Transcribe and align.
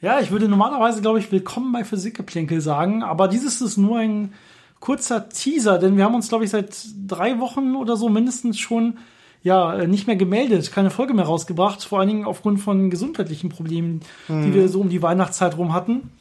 Ja, 0.00 0.20
ich 0.20 0.30
würde 0.30 0.48
normalerweise, 0.48 1.00
glaube 1.00 1.18
ich, 1.18 1.32
willkommen 1.32 1.72
bei 1.72 1.82
Physikgeplänkel 1.82 2.60
sagen, 2.60 3.02
aber 3.02 3.26
dieses 3.26 3.60
ist 3.60 3.78
nur 3.78 3.98
ein 3.98 4.32
kurzer 4.78 5.28
Teaser, 5.28 5.78
denn 5.78 5.96
wir 5.96 6.04
haben 6.04 6.14
uns, 6.14 6.28
glaube 6.28 6.44
ich, 6.44 6.50
seit 6.50 6.76
drei 7.08 7.40
Wochen 7.40 7.74
oder 7.74 7.96
so 7.96 8.08
mindestens 8.08 8.60
schon 8.60 8.98
ja 9.42 9.86
nicht 9.86 10.06
mehr 10.06 10.14
gemeldet, 10.14 10.70
keine 10.70 10.90
Folge 10.90 11.14
mehr 11.14 11.24
rausgebracht, 11.24 11.82
vor 11.82 11.98
allen 11.98 12.08
Dingen 12.08 12.26
aufgrund 12.26 12.60
von 12.60 12.90
gesundheitlichen 12.90 13.48
Problemen, 13.48 14.00
mhm. 14.28 14.44
die 14.44 14.54
wir 14.54 14.68
so 14.68 14.80
um 14.80 14.88
die 14.88 15.02
Weihnachtszeit 15.02 15.56
rum 15.56 15.72
hatten. 15.72 16.12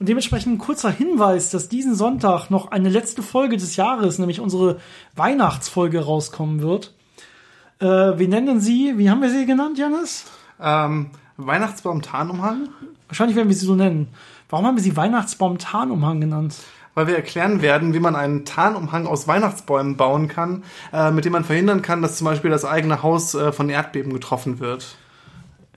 Und 0.00 0.08
dementsprechend 0.08 0.54
ein 0.54 0.58
kurzer 0.58 0.90
Hinweis, 0.90 1.50
dass 1.50 1.68
diesen 1.68 1.94
Sonntag 1.94 2.50
noch 2.50 2.72
eine 2.72 2.88
letzte 2.88 3.22
Folge 3.22 3.58
des 3.58 3.76
Jahres, 3.76 4.18
nämlich 4.18 4.40
unsere 4.40 4.78
Weihnachtsfolge 5.14 6.00
rauskommen 6.00 6.62
wird. 6.62 6.94
Äh, 7.78 7.86
wir 7.86 8.26
nennen 8.26 8.60
sie, 8.60 8.94
wie 8.96 9.08
haben 9.08 9.22
wir 9.22 9.30
sie 9.30 9.46
genannt, 9.46 9.78
Janis? 9.78 10.24
Ähm, 10.60 11.10
Weihnachtsbaum-Tarnumhang? 11.46 12.68
Wahrscheinlich 13.08 13.36
werden 13.36 13.48
wir 13.48 13.56
sie 13.56 13.66
so 13.66 13.74
nennen. 13.74 14.08
Warum 14.48 14.66
haben 14.66 14.76
wir 14.76 14.82
sie 14.82 14.96
Weihnachtsbaum-Tarnumhang 14.96 16.20
genannt? 16.20 16.56
Weil 16.94 17.06
wir 17.06 17.16
erklären 17.16 17.62
werden, 17.62 17.94
wie 17.94 18.00
man 18.00 18.16
einen 18.16 18.44
Tarnumhang 18.44 19.06
aus 19.06 19.28
Weihnachtsbäumen 19.28 19.96
bauen 19.96 20.28
kann, 20.28 20.64
äh, 20.92 21.10
mit 21.10 21.24
dem 21.24 21.32
man 21.32 21.44
verhindern 21.44 21.82
kann, 21.82 22.02
dass 22.02 22.18
zum 22.18 22.24
Beispiel 22.24 22.50
das 22.50 22.64
eigene 22.64 23.02
Haus 23.02 23.34
äh, 23.34 23.52
von 23.52 23.68
Erdbeben 23.68 24.12
getroffen 24.12 24.58
wird. 24.58 24.96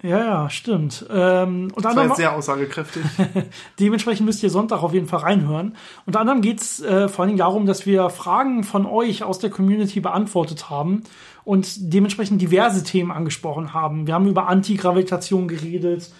Ja, 0.04 0.20
ja, 0.20 0.50
stimmt. 0.50 1.06
Ähm, 1.10 1.72
das 1.78 1.96
war 1.96 2.06
jetzt 2.06 2.18
sehr 2.18 2.36
aussagekräftig. 2.36 3.04
dementsprechend 3.80 4.26
müsst 4.26 4.44
ihr 4.44 4.50
Sonntag 4.50 4.84
auf 4.84 4.94
jeden 4.94 5.08
Fall 5.08 5.22
reinhören. 5.22 5.78
Unter 6.06 6.20
anderem 6.20 6.42
geht's 6.42 6.82
äh, 6.82 7.08
vor 7.08 7.24
allen 7.24 7.30
Dingen 7.30 7.40
darum, 7.40 7.66
dass 7.66 7.86
wir 7.86 8.10
Fragen 8.10 8.66
von 8.66 8.86
euch 8.86 9.24
aus 9.24 9.40
der 9.40 9.50
Community 9.50 10.02
beantwortet 10.02 10.70
haben 10.70 11.04
und 11.46 11.94
dementsprechend 11.94 12.42
diverse 12.42 12.84
Themen 12.84 13.12
angesprochen 13.12 13.74
haben. 13.74 14.06
Wir 14.06 14.14
haben 14.14 14.28
über 14.28 14.50
Antigravitation 14.50 15.48
geredet, 15.48 16.12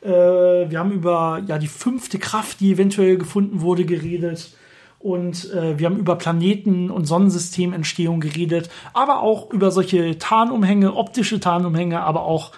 äh, 0.00 0.08
wir 0.08 0.76
haben 0.76 0.90
über 0.90 1.40
ja 1.46 1.58
die 1.58 1.68
fünfte 1.68 2.18
Kraft, 2.18 2.58
die 2.58 2.72
eventuell 2.72 3.18
gefunden 3.18 3.60
wurde, 3.60 3.84
geredet. 3.84 4.52
Und 4.98 5.52
äh, 5.52 5.78
wir 5.78 5.86
haben 5.86 5.96
über 5.96 6.16
Planeten- 6.16 6.90
und 6.90 7.04
Sonnensystementstehung 7.04 8.18
geredet, 8.18 8.68
aber 8.94 9.20
auch 9.20 9.52
über 9.52 9.70
solche 9.70 10.18
Tarnumhänge, 10.18 10.96
optische 10.96 11.38
Tarnumhänge, 11.38 12.02
aber 12.02 12.22
auch 12.22 12.50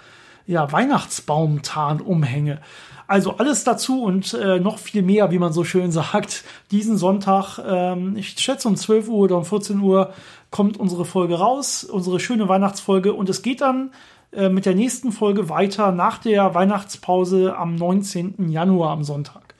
ja, 0.45 0.71
Weihnachtsbaum-Tarnumhänge. 0.71 2.59
Also 3.07 3.35
alles 3.37 3.65
dazu 3.65 4.03
und 4.03 4.33
äh, 4.33 4.59
noch 4.59 4.77
viel 4.77 5.01
mehr, 5.01 5.31
wie 5.31 5.39
man 5.39 5.51
so 5.51 5.65
schön 5.65 5.91
sagt. 5.91 6.45
Diesen 6.71 6.97
Sonntag, 6.97 7.59
ähm, 7.65 8.15
ich 8.15 8.39
schätze 8.39 8.69
um 8.69 8.77
12 8.77 9.09
Uhr 9.09 9.17
oder 9.19 9.37
um 9.37 9.43
14 9.43 9.81
Uhr, 9.81 10.13
kommt 10.49 10.77
unsere 10.77 11.03
Folge 11.03 11.35
raus, 11.35 11.83
unsere 11.83 12.21
schöne 12.21 12.47
Weihnachtsfolge. 12.47 13.13
Und 13.13 13.27
es 13.29 13.41
geht 13.41 13.59
dann 13.59 13.91
äh, 14.31 14.47
mit 14.47 14.65
der 14.65 14.75
nächsten 14.75 15.11
Folge 15.11 15.49
weiter 15.49 15.91
nach 15.91 16.19
der 16.19 16.55
Weihnachtspause 16.55 17.57
am 17.57 17.75
19. 17.75 18.49
Januar 18.49 18.91
am 18.91 19.03
Sonntag. 19.03 19.55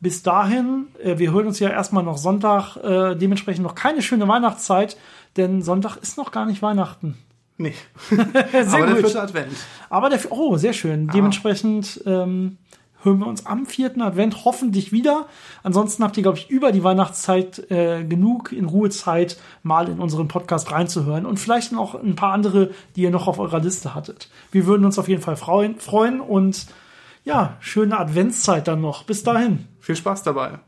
Bis 0.00 0.22
dahin, 0.22 0.88
äh, 1.02 1.18
wir 1.18 1.30
hören 1.30 1.46
uns 1.46 1.60
ja 1.60 1.68
erstmal 1.68 2.02
noch 2.02 2.18
Sonntag, 2.18 2.76
äh, 2.76 3.14
dementsprechend 3.14 3.62
noch 3.62 3.74
keine 3.74 4.02
schöne 4.02 4.26
Weihnachtszeit, 4.26 4.96
denn 5.36 5.62
Sonntag 5.62 5.96
ist 5.98 6.16
noch 6.16 6.32
gar 6.32 6.46
nicht 6.46 6.62
Weihnachten. 6.62 7.18
Nee. 7.60 7.74
sehr 8.08 8.18
Aber 8.18 8.86
gut. 8.86 8.88
der 8.88 8.96
vierte 8.96 9.20
Advent. 9.20 9.52
Aber 9.90 10.08
der, 10.08 10.20
oh, 10.30 10.56
sehr 10.56 10.72
schön. 10.72 11.08
Ah. 11.10 11.12
Dementsprechend 11.12 12.02
ähm, 12.06 12.56
hören 13.02 13.18
wir 13.18 13.26
uns 13.26 13.44
am 13.44 13.66
vierten 13.66 14.00
Advent 14.00 14.46
hoffentlich 14.46 14.92
wieder. 14.92 15.26
Ansonsten 15.62 16.02
habt 16.02 16.16
ihr, 16.16 16.22
glaube 16.22 16.38
ich, 16.38 16.48
über 16.48 16.72
die 16.72 16.82
Weihnachtszeit 16.82 17.70
äh, 17.70 18.02
genug 18.04 18.52
in 18.52 18.64
Ruhezeit 18.64 19.38
mal 19.62 19.90
in 19.90 20.00
unseren 20.00 20.26
Podcast 20.26 20.72
reinzuhören 20.72 21.26
und 21.26 21.38
vielleicht 21.38 21.72
noch 21.72 21.94
ein 21.94 22.16
paar 22.16 22.32
andere, 22.32 22.70
die 22.96 23.02
ihr 23.02 23.10
noch 23.10 23.28
auf 23.28 23.38
eurer 23.38 23.60
Liste 23.60 23.94
hattet. 23.94 24.30
Wir 24.52 24.64
würden 24.64 24.86
uns 24.86 24.98
auf 24.98 25.08
jeden 25.08 25.20
Fall 25.20 25.36
freuen, 25.36 25.78
freuen 25.78 26.22
und 26.22 26.66
ja, 27.24 27.58
schöne 27.60 27.98
Adventszeit 27.98 28.68
dann 28.68 28.80
noch. 28.80 29.04
Bis 29.04 29.22
dahin. 29.22 29.66
Viel 29.80 29.96
Spaß 29.96 30.22
dabei. 30.22 30.60